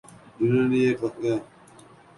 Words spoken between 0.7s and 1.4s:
نے یہ کیا۔